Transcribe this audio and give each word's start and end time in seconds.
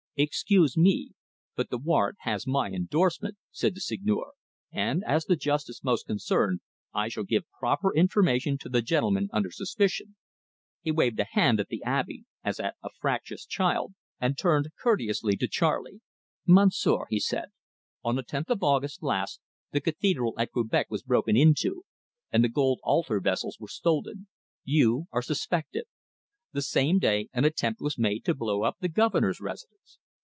"Excuse 0.17 0.75
me, 0.77 1.13
but 1.55 1.69
the 1.71 1.77
warrant 1.79 2.17
has 2.23 2.45
my 2.45 2.67
endorsement," 2.67 3.37
said 3.49 3.73
the 3.73 3.79
Seigneur, 3.79 4.33
"and, 4.69 5.03
as 5.05 5.23
the 5.25 5.37
justice 5.37 5.83
most 5.85 6.05
concerned, 6.05 6.59
I 6.93 7.07
shall 7.07 7.23
give 7.23 7.49
proper 7.57 7.95
information 7.95 8.57
to 8.59 8.69
the 8.69 8.81
gentleman 8.83 9.29
under 9.31 9.49
suspicion." 9.49 10.17
He 10.81 10.91
waved 10.91 11.17
a 11.21 11.25
hand 11.31 11.61
at 11.61 11.69
the 11.69 11.81
Abbe, 11.83 12.25
as 12.43 12.59
at 12.59 12.75
a 12.83 12.89
fractious 12.99 13.45
child, 13.45 13.93
and 14.19 14.37
turned 14.37 14.69
courteously 14.83 15.37
to 15.37 15.47
Charley. 15.47 16.01
"Monsieur," 16.45 17.05
he 17.09 17.19
said, 17.19 17.51
"on 18.03 18.15
the 18.17 18.23
tenth 18.23 18.49
of 18.49 18.61
August 18.61 19.01
last 19.01 19.39
the 19.71 19.79
cathedral 19.81 20.33
at 20.37 20.51
Quebec 20.51 20.87
was 20.91 21.03
broken 21.03 21.37
into, 21.37 21.83
and 22.33 22.43
the 22.43 22.49
gold 22.49 22.79
altar 22.83 23.21
vessels 23.21 23.57
were 23.61 23.69
stolen. 23.69 24.27
You 24.65 25.07
are 25.13 25.21
suspected. 25.23 25.85
The 26.53 26.61
same 26.61 26.99
day 26.99 27.29
an 27.33 27.45
attempt 27.45 27.79
was 27.79 27.97
made 27.97 28.25
to 28.25 28.35
blow 28.35 28.63
up 28.63 28.75
the 28.81 28.89
Governor's 28.89 29.39
residence. 29.39 29.97